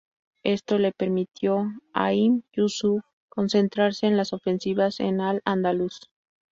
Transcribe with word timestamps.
Esto 0.41 0.79
le 0.79 0.93
permitió 0.93 1.67
a 1.93 2.13
Ibn 2.15 2.43
Yúsuf 2.53 3.03
concentrarse 3.29 4.07
en 4.07 4.17
las 4.17 4.33
ofensivas 4.33 4.99
en 4.99 5.21
al-Ándalus. 5.21 6.09